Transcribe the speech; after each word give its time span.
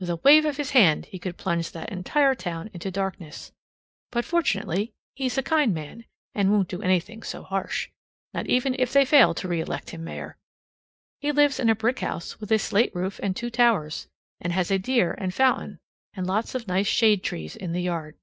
With 0.00 0.10
a 0.10 0.16
wave 0.16 0.44
of 0.44 0.56
his 0.56 0.70
hand 0.70 1.06
he 1.06 1.20
could 1.20 1.36
plunge 1.36 1.70
that 1.70 1.92
entire 1.92 2.34
town 2.34 2.68
into 2.72 2.90
darkness; 2.90 3.52
but 4.10 4.24
fortunately 4.24 4.92
he's 5.14 5.38
a 5.38 5.40
kind 5.44 5.72
man, 5.72 6.04
and 6.34 6.50
won't 6.50 6.66
do 6.66 6.82
anything 6.82 7.22
so 7.22 7.44
harsh, 7.44 7.88
not 8.34 8.48
even 8.48 8.74
if 8.76 8.92
they 8.92 9.04
fail 9.04 9.34
to 9.34 9.46
reelect 9.46 9.90
him 9.90 10.02
mayor. 10.02 10.36
He 11.20 11.30
lives 11.30 11.60
in 11.60 11.70
a 11.70 11.76
brick 11.76 12.00
house 12.00 12.40
with 12.40 12.50
a 12.50 12.58
slate 12.58 12.92
roof 12.92 13.20
and 13.22 13.36
two 13.36 13.50
towers, 13.50 14.08
and 14.40 14.52
has 14.52 14.72
a 14.72 14.80
deer 14.80 15.14
and 15.16 15.32
fountain 15.32 15.78
and 16.12 16.26
lots 16.26 16.56
of 16.56 16.66
nice 16.66 16.88
shade 16.88 17.22
trees 17.22 17.54
in 17.54 17.70
the 17.70 17.82
yard. 17.82 18.16